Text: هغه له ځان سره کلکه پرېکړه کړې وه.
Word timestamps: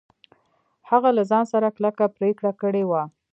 هغه 0.89 1.09
له 1.17 1.23
ځان 1.29 1.45
سره 1.53 1.67
کلکه 1.77 2.03
پرېکړه 2.17 2.51
کړې 2.61 2.83
وه. 2.89 3.03